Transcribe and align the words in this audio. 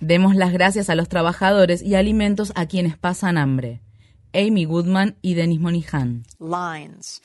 Demos 0.00 0.34
las 0.34 0.52
gracias 0.52 0.90
a 0.90 0.96
los 0.96 1.08
trabajadores 1.08 1.82
y 1.82 1.94
alimentos 1.94 2.52
a 2.56 2.66
quienes 2.66 2.98
pasan 2.98 3.38
hambre. 3.38 3.80
Amy 4.34 4.64
Goodman 4.64 5.16
y 5.22 5.34
Denis 5.34 5.60
Monihan. 5.60 6.24
Lines. 6.40 7.22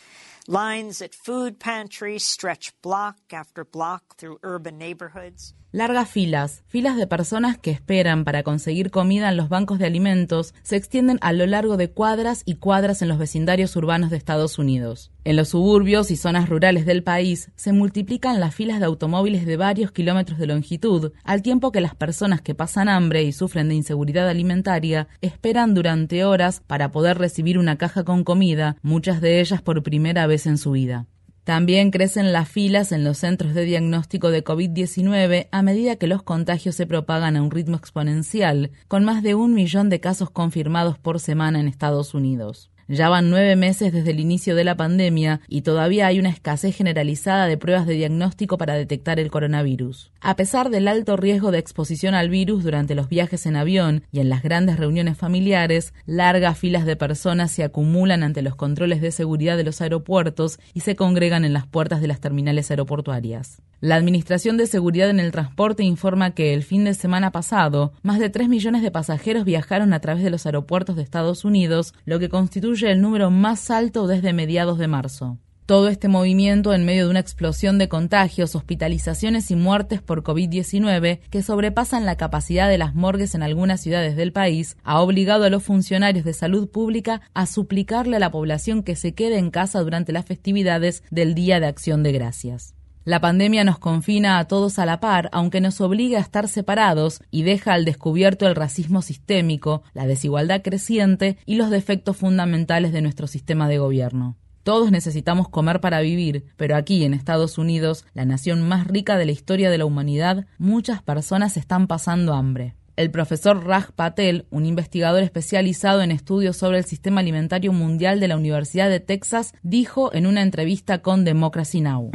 Lines 0.47 1.01
at 1.01 1.15
food 1.15 1.57
pantries 1.57 2.23
stretch 2.23 2.73
block 2.83 3.17
after 3.33 3.65
block 3.65 4.15
through 4.17 4.38
urban 4.43 4.78
neighborhoods. 4.78 5.56
Largas 5.72 6.10
filas, 6.10 6.63
filas 6.68 6.96
de 6.96 7.08
personas 7.08 7.58
que 7.58 7.72
esperan 7.72 8.24
para 8.24 8.44
conseguir 8.44 8.92
comida 8.92 9.29
en 9.29 9.36
los 9.36 9.50
bancos 9.50 9.79
de 9.79 9.88
alimentos, 9.88 10.54
se 10.62 10.76
extienden 10.76 11.18
a 11.22 11.34
lo 11.34 11.47
largo 11.47 11.76
de 11.76 11.90
cuadras 11.90 12.44
y 12.46 12.56
cuadras 12.56 13.02
en 13.02 13.08
los 13.08 13.18
vecindarios 13.18 13.76
urbanos 13.76 14.12
de 14.12 14.18
Estados 14.18 14.60
Unidos. 14.60 15.12
En 15.26 15.37
los 15.37 15.49
suburbios 15.49 16.12
y 16.12 16.17
zonas 16.17 16.49
rurales 16.49 16.85
del 16.85 17.02
país 17.02 17.49
se 17.55 17.73
multiplican 17.73 18.39
las 18.39 18.53
filas 18.53 18.80
de 18.80 18.85
automóviles 18.85 19.48
de 19.48 19.58
varios 19.58 19.91
kilómetros 19.91 20.38
de 20.38 20.45
longitud, 20.45 21.13
al 21.23 21.41
tiempo 21.41 21.72
que 21.72 21.81
las 21.81 21.95
personas 21.95 22.44
que 22.44 22.54
pasan 22.54 22.90
hambre 22.90 23.23
y 23.23 23.31
sufren 23.31 23.67
de 23.67 23.73
inseguridad 23.73 24.30
alimentaria 24.30 25.08
esperan 25.22 25.73
durante 25.73 26.26
horas 26.26 26.62
para 26.67 26.91
poder 26.91 27.17
recibir 27.17 27.58
una 27.58 27.76
caja 27.76 28.03
con 28.03 28.23
comida, 28.23 28.77
muchas 28.84 29.20
de 29.20 29.40
ellas 29.40 29.64
por 29.64 29.81
primera 29.81 30.27
vez 30.27 30.45
en 30.45 30.59
su 30.59 30.73
vida. 30.73 31.08
También 31.44 31.89
crecen 31.89 32.31
las 32.31 32.48
filas 32.48 32.92
en 32.92 33.03
los 33.03 33.17
centros 33.17 33.55
de 33.55 33.66
diagnóstico 33.66 34.30
de 34.30 34.44
COVID-19 34.44 35.48
a 35.52 35.62
medida 35.64 35.95
que 35.95 36.05
los 36.05 36.22
contagios 36.22 36.76
se 36.76 36.86
propagan 36.86 37.36
a 37.36 37.42
un 37.42 37.50
ritmo 37.50 37.78
exponencial, 37.78 38.70
con 38.88 39.03
más 39.03 39.23
de 39.23 39.34
un 39.34 39.55
millón 39.55 39.89
de 39.89 40.00
casos 40.00 40.30
confirmados 40.30 41.00
por 41.00 41.20
semana 41.20 41.59
en 41.59 41.67
Estados 41.67 42.14
Unidos. 42.14 42.70
Ya 42.88 43.09
van 43.09 43.31
nueve 43.31 43.55
meses 43.55 43.91
desde 43.91 44.12
el 44.12 44.20
inicio 44.20 44.55
de 44.55 44.63
la 44.63 44.77
pandemia 44.77 45.41
y 45.48 45.62
todavía 45.62 46.05
hay 46.05 46.20
una 46.20 46.30
escasez 46.30 46.75
generalizada 46.75 47.48
de 47.48 47.58
pruebas 47.58 47.88
de 47.88 47.95
diagnóstico 47.95 48.59
para 48.59 48.75
detectar 48.75 49.20
el 49.20 49.31
coronavirus. 49.31 50.11
A 50.21 50.35
pesar 50.35 50.70
del 50.70 50.88
alto 50.88 51.17
riesgo 51.17 51.49
de 51.49 51.58
exposición 51.58 52.13
al 52.13 52.30
virus 52.30 52.63
durante 52.63 52.94
los 52.94 53.09
viajes 53.09 53.48
en 53.48 53.55
avión 53.55 54.03
y 54.11 54.19
en 54.19 54.30
las 54.30 54.44
grandes 54.44 54.77
reuniones 54.77 55.17
familiares, 55.17 55.95
largas 56.05 56.59
filas 56.59 56.86
de 56.86 56.95
personas 56.95 57.52
se 57.52 57.64
acumulan 57.64 58.22
ante 58.22 58.44
los 58.44 58.55
controles 58.55 59.02
de 59.02 59.11
seguridad 59.11 59.58
de 59.58 59.64
los 59.64 59.81
aeropuertos 59.81 60.59
y 60.75 60.81
se 60.81 60.95
congregan 60.95 61.44
en 61.44 61.53
las 61.53 61.66
puertas 61.66 62.02
de 62.02 62.08
las 62.08 62.20
terminales 62.20 62.70
aeroportuarias. 62.70 63.61
La 63.81 63.95
Administración 63.95 64.56
de 64.56 64.68
Seguridad 64.68 65.09
en 65.09 65.20
el 65.20 65.34
Transporte 65.34 65.84
informa 65.84 66.31
que 66.31 66.54
el 66.54 66.64
fin 66.64 66.86
de 66.86 66.94
semana 66.94 67.31
pasado, 67.31 67.92
más 68.04 68.20
de 68.20 68.30
3 68.30 68.48
millones 68.48 68.82
de 68.82 68.90
pasajeros 68.90 69.44
viajaron 69.44 69.92
a 69.92 70.00
través 70.00 70.23
de 70.23 70.30
los 70.30 70.45
aeropuertos 70.45 70.95
de 70.95 71.04
Estados 71.04 71.44
Unidos, 71.44 71.94
lo 72.06 72.17
que 72.17 72.30
constituye 72.30 72.90
el 72.90 73.02
número 73.02 73.32
más 73.32 73.70
alto 73.70 74.08
desde 74.08 74.32
mediados 74.32 74.78
de 74.78 74.88
marzo. 74.88 75.40
Todo 75.66 75.90
este 75.90 76.08
movimiento 76.08 76.73
en 76.73 76.86
medio 76.86 77.06
de 77.06 77.09
una 77.09 77.20
explosión 77.20 77.78
de 77.78 77.90
contagios, 77.90 78.56
hospitalizaciones 78.56 79.52
y 79.52 79.56
muertes 79.56 80.02
por 80.02 80.23
COVID-19 80.23 81.20
que 81.30 81.42
sobrepasan 81.42 82.06
la 82.06 82.16
capacidad 82.16 82.70
de 82.70 82.78
las 82.78 82.95
morgues 82.95 83.36
en 83.36 83.44
algunas 83.44 83.82
ciudades 83.82 84.16
del 84.16 84.32
país, 84.32 84.78
ha 84.84 85.02
obligado 85.02 85.44
a 85.44 85.50
los 85.50 85.64
funcionarios 85.64 86.23
de 86.23 86.34
salud 86.34 86.70
pública 86.70 87.22
a 87.34 87.45
suplicarle 87.45 88.17
a 88.17 88.20
la 88.20 88.32
población 88.32 88.84
que 88.84 88.95
se 88.95 89.16
quede 89.16 89.38
en 89.38 89.50
casa 89.50 89.82
durante 89.82 90.14
las 90.14 90.26
festividades 90.26 91.04
del 91.10 91.34
Día 91.34 91.60
de 91.60 91.66
Acción 91.66 92.04
de 92.04 92.12
Gracias. 92.12 92.76
La 93.06 93.22
pandemia 93.22 93.64
nos 93.64 93.78
confina 93.78 94.39
a 94.39 94.48
todos 94.48 94.80
a 94.80 94.86
la 94.88 95.00
par, 95.00 95.30
aunque 95.31 95.61
nos 95.61 95.80
obliga 95.80 96.17
a 96.17 96.22
estar 96.22 96.48
separados 96.48 97.22
y 97.30 97.44
deja 97.44 97.73
al 97.73 97.86
descubierto 97.86 98.48
el 98.48 98.56
racismo 98.56 99.03
sistémico, 99.03 99.84
la 99.94 100.08
desigualdad 100.08 100.64
creciente 100.64 101.38
y 101.45 101.56
los 101.56 101.70
defectos 101.70 102.17
fundamentales 102.17 102.92
de 102.94 103.03
nuestro 103.03 103.28
sistema 103.28 103.70
de 103.70 103.78
gobierno. 103.78 104.38
Todos 104.64 104.89
necesitamos 104.89 105.50
comer 105.50 105.81
para 105.81 106.02
vivir, 106.02 106.45
pero 106.58 106.76
aquí 106.76 107.03
en 107.03 107.14
Estados 107.14 107.59
Unidos, 107.59 108.08
la 108.16 108.26
nación 108.26 108.67
más 108.67 108.88
rica 108.88 109.20
de 109.20 109.26
la 109.28 109.33
historia 109.33 109.70
de 109.70 109.78
la 109.78 109.86
humanidad, 109.86 110.48
muchas 110.58 111.03
personas 111.03 111.58
están 111.58 111.86
pasando 111.86 112.33
hambre. 112.33 112.73
El 112.96 113.12
profesor 113.12 113.66
Raj 113.66 113.92
Patel, 113.92 114.46
un 114.52 114.66
investigador 114.66 115.22
especializado 115.22 116.02
en 116.02 116.12
estudios 116.12 116.56
sobre 116.56 116.78
el 116.78 116.86
sistema 116.86 117.20
alimentario 117.20 117.73
mundial 117.73 118.22
de 118.22 118.30
la 118.30 118.38
Universidad 118.38 118.89
de 118.89 119.02
Texas, 119.02 119.54
dijo 119.64 120.14
en 120.14 120.26
una 120.26 120.42
entrevista 120.42 121.02
con 121.02 121.26
Democracy 121.26 121.82
Now! 121.82 122.11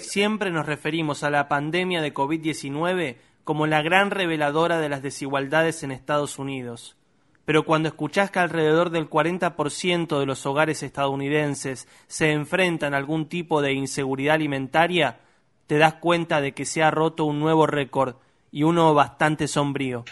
Siempre 0.00 0.50
nos 0.50 0.66
referimos 0.66 1.22
a 1.22 1.30
la 1.30 1.46
pandemia 1.46 2.02
de 2.02 2.12
COVID-19 2.12 3.16
como 3.44 3.68
la 3.68 3.80
gran 3.80 4.10
reveladora 4.10 4.80
de 4.80 4.88
las 4.88 5.02
desigualdades 5.02 5.84
en 5.84 5.92
Estados 5.92 6.40
Unidos. 6.40 6.96
Pero 7.44 7.64
cuando 7.64 7.88
escuchás 7.88 8.32
que 8.32 8.40
alrededor 8.40 8.90
del 8.90 9.08
40% 9.08 10.18
de 10.18 10.26
los 10.26 10.44
hogares 10.46 10.82
estadounidenses 10.82 11.86
se 12.08 12.32
enfrentan 12.32 12.92
a 12.92 12.96
algún 12.96 13.28
tipo 13.28 13.62
de 13.62 13.72
inseguridad 13.72 14.34
alimentaria, 14.34 15.20
te 15.68 15.78
das 15.78 15.94
cuenta 15.94 16.40
de 16.40 16.54
que 16.54 16.64
se 16.64 16.82
ha 16.82 16.90
roto 16.90 17.24
un 17.24 17.38
nuevo 17.38 17.68
récord 17.68 18.16
y 18.56 18.62
uno 18.62 18.94
bastante 18.94 19.48
sombrío. 19.48 20.06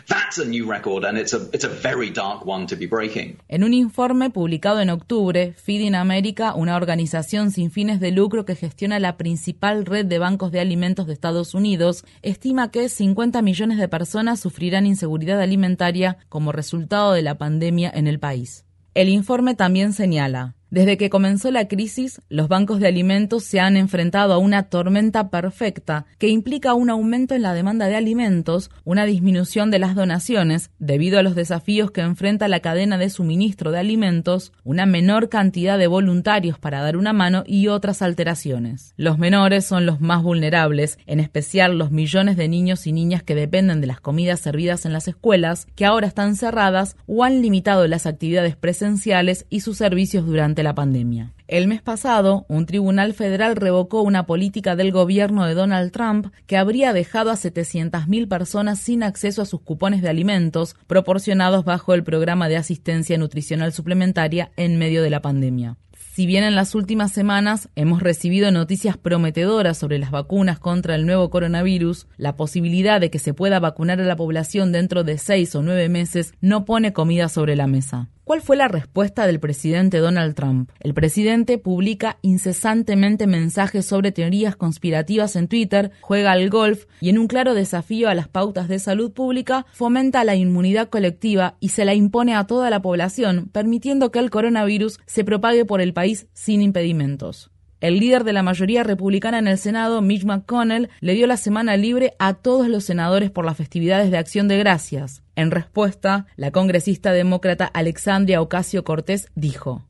En 3.49 3.65
un 3.65 3.73
informe 3.73 4.29
publicado 4.29 4.83
en 4.83 4.91
octubre, 4.91 5.55
Feeding 5.55 5.95
America, 5.95 6.53
una 6.53 6.77
organización 6.77 7.51
sin 7.53 7.71
fines 7.71 8.01
de 8.01 8.11
lucro 8.11 8.45
que 8.45 8.55
gestiona 8.55 9.01
la 9.01 9.17
principal 9.17 9.87
red 9.87 10.05
de 10.05 10.19
bancos 10.19 10.53
de 10.53 10.61
alimentos 10.61 11.07
de 11.07 11.15
Estados 11.15 11.55
Unidos, 11.55 12.05
estima 12.21 12.71
que 12.71 12.91
50 12.91 13.41
millones 13.41 13.79
de 13.79 13.89
personas 13.89 14.41
sufrirán 14.41 14.85
inseguridad 14.85 15.41
alimentaria 15.41 16.19
como 16.29 16.53
resultado 16.53 17.15
de 17.15 17.23
la 17.23 17.39
pandemia 17.39 17.91
en 17.95 18.07
el 18.07 18.19
país. 18.19 18.67
El 18.93 19.09
informe 19.09 19.55
también 19.55 19.95
señala, 19.95 20.55
desde 20.75 20.97
que 20.97 21.09
comenzó 21.09 21.53
la 21.53 21.69
crisis, 21.69 22.21
los 22.29 22.49
bancos 22.49 22.81
de 22.81 22.89
alimentos 22.89 23.45
se 23.45 23.61
han 23.61 23.77
enfrentado 23.77 24.33
a 24.33 24.39
una 24.39 24.65
tormenta 24.65 25.31
perfecta 25.31 26.05
que 26.19 26.27
implica 26.27 26.75
un 26.75 26.91
aumento 26.91 27.37
en 27.37 27.43
la 27.43 27.55
demanda 27.55 27.87
de 27.87 27.95
alimentos, 27.95 28.73
una 28.83 29.07
disminución 29.07 29.71
de 29.71 29.79
las 29.79 29.95
donaciones 29.95 30.73
debido 30.81 31.21
a 31.21 31.23
los 31.23 31.37
desafíos 31.37 31.93
que 31.93 32.01
enfrenta 32.01 32.49
la 32.49 32.59
cadena 32.59 32.99
de 32.99 33.09
suministro 33.09 33.71
de 33.71 33.79
alimentos, 33.79 34.53
una 34.65 34.85
menor 34.85 35.29
cantidad 35.29 35.79
de 35.79 35.87
voluntarios 35.87 36.59
para 36.59 36.83
dar 36.83 36.97
una 36.97 37.13
mano 37.13 37.45
y 37.47 37.69
otras 37.69 38.03
alteraciones. 38.03 38.95
Los 38.97 39.17
menores 39.17 39.65
son 39.65 39.87
los 39.87 40.01
más 40.01 40.25
vulnerables, 40.25 40.99
en 41.07 41.21
especial 41.21 41.79
los 41.79 41.93
millones 41.93 42.37
de 42.37 42.49
niños 42.49 42.89
y 42.89 42.93
niñas 42.93 43.23
que 43.23 43.37
dependen 43.37 43.81
de 43.81 43.87
las 43.87 44.01
comidas 44.01 44.41
servidas 44.41 44.87
en 44.87 44.93
las 44.93 45.07
escuelas, 45.07 45.69
que 45.77 45.87
ahora 45.87 46.09
están 46.09 46.35
cerradas 46.35 46.97
o 47.07 47.23
han 47.23 47.43
limitado 47.43 47.87
las 47.87 48.07
actividades 48.07 48.57
presenciales 48.57 49.47
y 49.51 49.61
sus 49.61 49.79
servicios 49.79 50.27
durante 50.27 50.64
la 50.65 50.75
pandemia. 50.75 51.33
El 51.47 51.69
mes 51.69 51.83
pasado, 51.83 52.47
un 52.49 52.67
tribunal 52.67 53.15
federal 53.15 53.55
revocó 53.55 54.03
una 54.03 54.27
política 54.27 54.75
del 54.75 54.91
gobierno 54.91 55.45
de 55.47 55.55
Donald 55.55 55.93
Trump 55.93 56.33
que 56.47 56.57
habría 56.57 56.93
dejado 56.93 57.31
a 57.31 57.35
700.000 57.35 58.29
personas 58.29 58.81
sin 58.81 59.03
acceso 59.03 59.43
a 59.43 59.47
sus 59.47 59.61
cupones 59.61 60.03
de 60.03 60.09
alimentos 60.09 60.75
proporcionados 60.87 61.65
bajo 61.65 61.95
el 61.95 62.03
programa 62.03 62.49
de 62.49 62.57
asistencia 62.57 63.19
nutricional 63.19 63.73
suplementaria 63.73 64.51
en 64.57 64.79
medio 64.79 65.03
de 65.03 65.11
la 65.11 65.23
pandemia. 65.23 65.77
Si 66.15 66.27
bien 66.27 66.45
en 66.45 66.55
las 66.55 66.77
últimas 66.77 67.11
semanas 67.11 67.69
hemos 67.75 68.01
recibido 68.01 68.53
noticias 68.53 68.97
prometedoras 68.97 69.77
sobre 69.77 69.99
las 69.99 70.13
vacunas 70.13 70.61
contra 70.61 70.95
el 70.95 71.07
nuevo 71.07 71.29
coronavirus, 71.29 72.07
la 72.19 72.37
posibilidad 72.37 73.01
de 73.01 73.11
que 73.11 73.19
se 73.19 73.35
pueda 73.35 73.59
vacunar 73.59 74.01
a 74.01 74.05
la 74.05 74.15
población 74.15 74.71
dentro 74.71 75.03
de 75.03 75.19
seis 75.19 75.57
o 75.57 75.63
nueve 75.65 75.89
meses 75.89 76.33
no 76.41 76.65
pone 76.65 76.93
comida 76.93 77.29
sobre 77.29 77.57
la 77.57 77.67
mesa. 77.67 78.11
¿Cuál 78.25 78.41
fue 78.41 78.57
la 78.57 78.69
respuesta 78.69 79.27
del 79.27 79.39
presidente 79.39 79.99
Donald 79.99 80.35
Trump? 80.35 80.71
El 80.81 80.95
presidente 80.95 81.59
publica 81.59 82.17
incesantemente 82.23 83.27
mensajes 83.27 83.85
sobre 83.85 84.13
teorías 84.13 84.57
conspirativas 84.57 85.37
en 85.37 85.47
Twitter, 85.47 85.91
juega 86.01 86.33
al 86.33 86.49
golf 86.49 86.87
y 87.03 87.11
en 87.11 87.19
un 87.19 87.27
claro 87.27 87.53
desafío 87.53 88.09
a 88.09 88.15
las 88.15 88.29
pautas 88.29 88.67
de 88.67 88.79
salud 88.79 89.13
pública 89.13 89.67
fomenta 89.75 90.25
la 90.25 90.37
inmunidad 90.37 90.89
colectiva 90.89 91.59
y 91.61 91.69
se 91.69 91.85
la 91.85 91.93
impone 91.93 92.35
a 92.35 92.47
toda 92.47 92.71
la 92.71 92.81
población, 92.81 93.51
permitiendo 93.53 94.11
que 94.11 94.21
el 94.21 94.31
coronavirus 94.31 95.01
se 95.05 95.23
propague 95.23 95.67
por 95.67 95.83
el 95.83 95.93
país 95.93 96.27
sin 96.33 96.63
impedimentos. 96.63 97.51
El 97.85 97.99
líder 97.99 98.25
de 98.25 98.33
la 98.33 98.43
mayoría 98.43 98.83
republicana 98.83 99.39
en 99.39 99.47
el 99.47 99.59
Senado, 99.59 100.01
Mitch 100.01 100.25
McConnell, 100.25 100.89
le 101.01 101.13
dio 101.13 101.27
la 101.27 101.37
semana 101.37 101.77
libre 101.77 102.15
a 102.19 102.33
todos 102.33 102.67
los 102.67 102.85
senadores 102.85 103.31
por 103.31 103.45
las 103.45 103.59
festividades 103.59 104.11
de 104.11 104.17
Acción 104.17 104.49
de 104.49 104.57
Gracias. 104.57 105.23
En 105.37 105.51
respuesta, 105.51 106.27
la 106.37 106.51
congresista 106.51 107.13
demócrata 107.13 107.67
Alexandria 107.67 108.41
Ocasio 108.41 108.85
Cortés 108.85 109.29
dijo: 109.35 109.83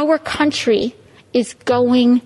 Our 0.00 0.20
country 0.22 0.94
is 1.32 1.56
going 1.66 2.20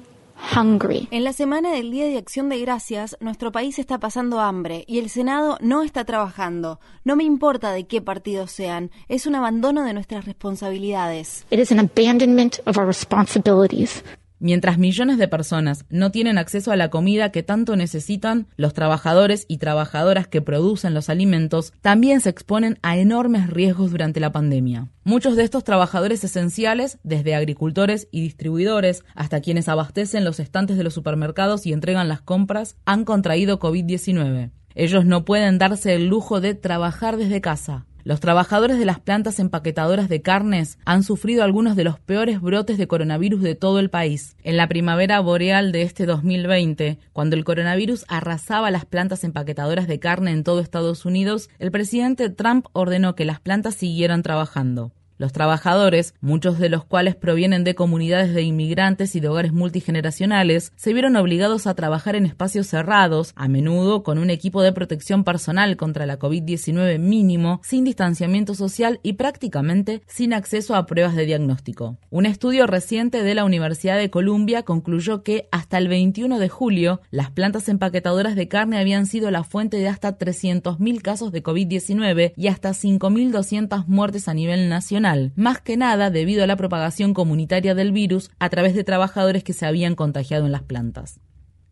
hungry. 0.55 1.09
En 1.11 1.25
la 1.25 1.33
semana 1.33 1.73
del 1.73 1.91
Día 1.91 2.05
de 2.05 2.19
Acción 2.19 2.51
de 2.51 2.61
Gracias, 2.61 3.17
nuestro 3.19 3.51
país 3.51 3.79
está 3.79 3.99
pasando 3.99 4.41
hambre 4.41 4.85
y 4.87 4.99
el 4.99 5.09
Senado 5.09 5.57
no 5.63 5.85
está 5.85 6.05
trabajando. 6.05 6.81
No 7.05 7.17
me 7.17 7.25
importa 7.25 7.73
de 7.73 7.87
qué 7.87 8.03
partido 8.03 8.47
sean, 8.47 8.91
es 9.09 9.25
un 9.25 9.37
abandono 9.37 9.85
de 9.85 9.95
nuestras 9.95 10.27
responsabilidades. 10.27 11.47
It 11.51 11.61
is 11.61 11.73
an 11.73 11.79
abandonment 11.79 12.59
of 12.67 12.77
our 12.77 12.87
responsibilities. 12.87 14.05
Mientras 14.41 14.79
millones 14.79 15.19
de 15.19 15.27
personas 15.27 15.85
no 15.91 16.13
tienen 16.13 16.39
acceso 16.39 16.71
a 16.71 16.77
la 16.77 16.91
comida 16.91 17.33
que 17.33 17.43
tanto 17.43 17.75
necesitan, 17.75 18.47
los 18.57 18.73
trabajadores 18.73 19.47
y 19.49 19.59
trabajadoras 19.59 20.29
que 20.29 20.43
producen 20.43 20.95
los 20.95 21.09
alimentos 21.09 21.73
también 21.81 22.21
se 22.21 22.31
exponen 22.31 22.79
a 22.83 22.97
enormes 22.97 23.51
riesgos 23.51 23.91
durante 23.91 24.21
la 24.21 24.31
pandemia. 24.31 24.89
Muchos 25.03 25.35
de 25.35 25.43
estos 25.43 25.65
trabajadores 25.65 26.23
esenciales, 26.23 26.99
desde 27.03 27.35
agricultores 27.35 28.07
y 28.13 28.21
distribuidores 28.21 29.05
hasta 29.17 29.41
quienes 29.41 29.69
abastecen 29.69 30.25
los 30.25 30.39
estantes 30.39 30.77
de 30.77 30.85
los 30.85 30.95
supermercados 30.95 31.67
y 31.67 31.73
entregan 31.73 32.07
las 32.07 32.21
compras, 32.21 32.77
han 32.85 33.05
contraído 33.05 33.59
COVID-19. 33.59 34.51
Ellos 34.77 35.05
no 35.05 35.25
pueden 35.25 35.59
darse 35.59 35.97
el 35.97 36.07
lujo 36.07 36.41
de 36.41 36.55
trabajar 36.55 37.17
desde 37.17 37.41
casa. 37.41 37.88
Los 38.05 38.21
trabajadores 38.21 38.79
de 38.79 38.85
las 38.85 39.01
plantas 39.01 39.39
empaquetadoras 39.39 40.09
de 40.09 40.23
carnes 40.23 40.79
han 40.85 41.03
sufrido 41.03 41.43
algunos 41.43 41.77
de 41.77 41.85
los 41.85 41.99
peores 41.99 42.41
brotes 42.41 42.79
de 42.79 42.87
coronavirus 42.87 43.43
de 43.43 43.55
todo 43.55 43.81
el 43.81 43.91
país. 43.91 44.37
En 44.45 44.57
la 44.57 44.69
primavera 44.69 45.21
boreal 45.21 45.73
de 45.73 45.83
este 45.83 46.07
2020, 46.07 46.99
cuando 47.13 47.37
el 47.37 47.45
coronavirus 47.45 48.05
arrasaba 48.09 48.71
las 48.71 48.85
plantas 48.85 49.25
empaquetadoras 49.25 49.89
de 49.89 49.99
carne 49.99 50.31
en 50.31 50.45
todo 50.45 50.61
Estados 50.61 51.05
Unidos, 51.05 51.51
el 51.59 51.71
presidente 51.71 52.31
Trump 52.31 52.67
ordenó 52.73 53.15
que 53.15 53.25
las 53.25 53.41
plantas 53.41 53.75
siguieran 53.75 54.23
trabajando. 54.23 54.93
Los 55.19 55.33
trabajadores, 55.33 56.15
muchos 56.21 56.61
de 56.61 56.69
los 56.69 56.85
cuales 56.85 57.17
provienen 57.17 57.65
de 57.65 57.75
comunidades 57.75 58.33
de 58.35 58.43
inmigrantes 58.43 59.17
y 59.17 59.21
de 59.21 59.27
hogares 59.27 59.53
multigeneracionales, 59.53 60.73
se 60.77 60.93
vieron 60.93 61.17
obligados 61.17 61.67
a 61.67 61.75
trabajar 61.75 62.15
en 62.15 62.25
espacios 62.25 62.69
cerrados, 62.69 63.33
a 63.35 63.49
menudo 63.49 64.05
con 64.05 64.19
un 64.19 64.31
equipo 64.31 64.63
de 64.63 64.73
protección 64.73 65.25
personal 65.25 65.77
contra 65.77 66.07
la 66.07 66.21
COVID-19 66.21 67.01
mínimo, 67.01 67.61
sin 67.65 67.83
distanciamiento 67.83 68.55
social 68.55 69.01
y 69.03 69.15
prácticamente 69.15 70.03
sin 70.07 70.33
acceso 70.33 70.77
a 70.77 70.87
pruebas 70.87 71.17
de 71.17 71.27
diagnóstico. 71.27 71.97
Un 72.11 72.25
estudio 72.25 72.69
reciente 72.69 73.25
de 73.25 73.35
la 73.35 73.45
Universidad 73.45 73.99
de 73.99 74.11
Columbia 74.11 74.63
concluyó 74.63 75.25
que 75.25 75.49
hasta 75.51 75.79
el 75.79 75.89
21 75.89 76.39
de 76.39 76.49
julio, 76.49 77.01
las 77.11 77.33
plantas 77.33 77.69
empaquetadoras 77.69 78.37
de 78.37 78.47
carne 78.47 78.79
habían 78.79 79.07
sido 79.07 79.33
la 79.33 79.43
fuente 79.43 79.79
de 79.79 79.89
hasta 79.89 80.17
300.000 80.17 81.03
casos 81.03 81.33
de 81.33 81.43
COVID-19 81.43 82.35
y 82.37 82.47
hasta 82.47 82.71
5.200 82.71 83.85
muertes 83.89 84.29
a 84.29 84.35
nivel 84.35 84.69
nacional 84.69 85.08
más 85.37 85.61
que 85.61 85.77
nada 85.77 86.11
debido 86.11 86.45
a 86.45 86.47
la 86.47 86.57
propagación 86.57 87.15
comunitaria 87.15 87.75
del 87.75 87.93
virus 87.93 88.31
a 88.39 88.49
través 88.49 88.75
de 88.75 88.85
trabajadores 88.85 89.45
que 89.45 89.53
se 89.53 89.67
habían 89.67 89.95
contagiado 89.95 90.47
en 90.47 90.53
las 90.53 90.63
plantas. 90.63 91.21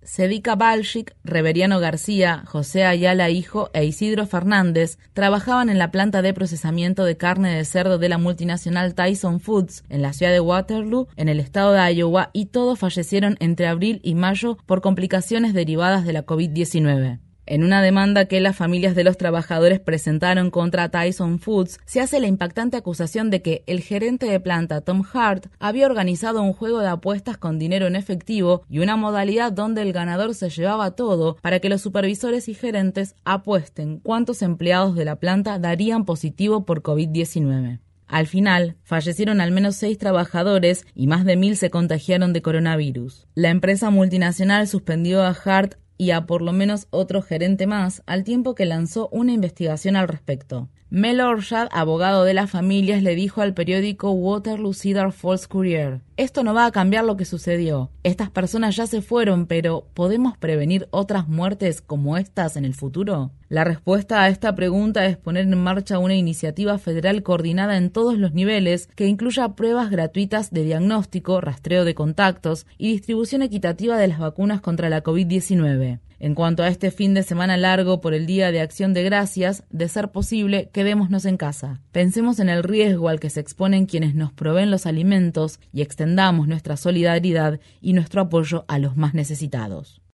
Sedica 0.06 0.54
Balchik, 0.54 1.16
Reveriano 1.24 1.80
García, 1.80 2.44
José 2.46 2.84
Ayala 2.84 3.28
Hijo 3.28 3.70
e 3.74 3.84
Isidro 3.84 4.24
Fernández 4.26 4.98
trabajaban 5.14 5.68
en 5.68 5.78
la 5.78 5.90
planta 5.90 6.22
de 6.22 6.32
procesamiento 6.32 7.04
de 7.04 7.16
carne 7.16 7.56
de 7.56 7.64
cerdo 7.64 7.98
de 7.98 8.08
la 8.08 8.16
multinacional 8.16 8.94
Tyson 8.94 9.40
Foods 9.40 9.82
en 9.88 10.02
la 10.02 10.12
ciudad 10.12 10.30
de 10.30 10.38
Waterloo, 10.38 11.08
en 11.16 11.28
el 11.28 11.40
estado 11.40 11.72
de 11.72 11.92
Iowa, 11.92 12.30
y 12.32 12.46
todos 12.46 12.78
fallecieron 12.78 13.36
entre 13.40 13.66
abril 13.66 14.00
y 14.04 14.14
mayo 14.14 14.58
por 14.64 14.80
complicaciones 14.80 15.54
derivadas 15.54 16.06
de 16.06 16.12
la 16.12 16.24
COVID-19. 16.24 17.18
En 17.48 17.62
una 17.62 17.80
demanda 17.80 18.24
que 18.24 18.40
las 18.40 18.56
familias 18.56 18.96
de 18.96 19.04
los 19.04 19.16
trabajadores 19.16 19.78
presentaron 19.78 20.50
contra 20.50 20.88
Tyson 20.88 21.38
Foods, 21.38 21.78
se 21.84 22.00
hace 22.00 22.18
la 22.18 22.26
impactante 22.26 22.76
acusación 22.76 23.30
de 23.30 23.40
que 23.40 23.62
el 23.68 23.82
gerente 23.82 24.26
de 24.26 24.40
planta 24.40 24.80
Tom 24.80 25.04
Hart 25.12 25.46
había 25.60 25.86
organizado 25.86 26.42
un 26.42 26.52
juego 26.52 26.80
de 26.80 26.88
apuestas 26.88 27.36
con 27.36 27.60
dinero 27.60 27.86
en 27.86 27.94
efectivo 27.94 28.64
y 28.68 28.80
una 28.80 28.96
modalidad 28.96 29.52
donde 29.52 29.82
el 29.82 29.92
ganador 29.92 30.34
se 30.34 30.50
llevaba 30.50 30.90
todo 30.96 31.36
para 31.36 31.60
que 31.60 31.68
los 31.68 31.82
supervisores 31.82 32.48
y 32.48 32.54
gerentes 32.54 33.14
apuesten 33.24 34.00
cuántos 34.00 34.42
empleados 34.42 34.96
de 34.96 35.04
la 35.04 35.16
planta 35.16 35.60
darían 35.60 36.04
positivo 36.04 36.64
por 36.64 36.82
COVID-19. 36.82 37.78
Al 38.08 38.26
final, 38.26 38.76
fallecieron 38.82 39.40
al 39.40 39.50
menos 39.50 39.76
seis 39.76 39.98
trabajadores 39.98 40.84
y 40.94 41.06
más 41.06 41.24
de 41.24 41.36
mil 41.36 41.56
se 41.56 41.70
contagiaron 41.70 42.32
de 42.32 42.42
coronavirus. 42.42 43.26
La 43.34 43.50
empresa 43.50 43.90
multinacional 43.90 44.68
suspendió 44.68 45.22
a 45.22 45.30
Hart 45.30 45.74
y 45.98 46.10
a 46.10 46.26
por 46.26 46.42
lo 46.42 46.52
menos 46.52 46.86
otro 46.90 47.22
gerente 47.22 47.66
más, 47.66 48.02
al 48.06 48.24
tiempo 48.24 48.54
que 48.54 48.66
lanzó 48.66 49.08
una 49.12 49.32
investigación 49.32 49.96
al 49.96 50.08
respecto. 50.08 50.68
Mel 50.88 51.20
Orshad, 51.20 51.68
abogado 51.72 52.24
de 52.24 52.34
las 52.34 52.50
familias, 52.50 53.02
le 53.02 53.14
dijo 53.14 53.40
al 53.40 53.54
periódico 53.54 54.12
Waterloo 54.12 54.72
Cedar 54.72 55.12
Falls 55.12 55.48
Courier, 55.48 56.00
esto 56.16 56.42
no 56.42 56.54
va 56.54 56.66
a 56.66 56.72
cambiar 56.72 57.04
lo 57.04 57.16
que 57.16 57.24
sucedió. 57.24 57.90
Estas 58.02 58.30
personas 58.30 58.76
ya 58.76 58.86
se 58.86 59.02
fueron, 59.02 59.46
pero 59.46 59.86
¿podemos 59.92 60.36
prevenir 60.38 60.88
otras 60.90 61.28
muertes 61.28 61.82
como 61.82 62.16
estas 62.16 62.56
en 62.56 62.64
el 62.64 62.74
futuro? 62.74 63.32
La 63.48 63.64
respuesta 63.64 64.22
a 64.22 64.28
esta 64.28 64.54
pregunta 64.54 65.06
es 65.06 65.16
poner 65.16 65.44
en 65.44 65.62
marcha 65.62 65.98
una 65.98 66.14
iniciativa 66.14 66.78
federal 66.78 67.22
coordinada 67.22 67.76
en 67.76 67.90
todos 67.90 68.18
los 68.18 68.32
niveles 68.32 68.88
que 68.96 69.06
incluya 69.06 69.50
pruebas 69.50 69.90
gratuitas 69.90 70.50
de 70.50 70.64
diagnóstico, 70.64 71.40
rastreo 71.40 71.84
de 71.84 71.94
contactos 71.94 72.66
y 72.78 72.92
distribución 72.92 73.42
equitativa 73.42 73.98
de 73.98 74.08
las 74.08 74.18
vacunas 74.18 74.60
contra 74.60 74.88
la 74.88 75.02
COVID-19. 75.02 76.00
En 76.18 76.34
cuanto 76.34 76.62
a 76.62 76.68
este 76.68 76.90
fin 76.90 77.12
de 77.12 77.22
semana 77.22 77.56
largo 77.56 78.00
por 78.00 78.14
el 78.14 78.26
Día 78.26 78.50
de 78.50 78.60
Acción 78.60 78.94
de 78.94 79.02
Gracias, 79.02 79.64
de 79.70 79.88
ser 79.88 80.12
posible, 80.12 80.70
quedémonos 80.72 81.26
en 81.26 81.36
casa. 81.36 81.80
Pensemos 81.92 82.38
en 82.38 82.48
el 82.48 82.62
riesgo 82.62 83.08
al 83.08 83.20
que 83.20 83.28
se 83.28 83.40
exponen 83.40 83.86
quienes 83.86 84.14
nos 84.14 84.32
proveen 84.32 84.70
los 84.70 84.86
alimentos 84.86 85.60
y 85.72 85.82
extendamos 85.82 86.48
nuestra 86.48 86.76
solidaridad 86.78 87.60
y 87.82 87.92
nuestro 87.92 88.22
apoyo 88.22 88.64
a 88.68 88.78
los 88.78 88.96
más 88.96 89.12
necesitados. 89.12 90.00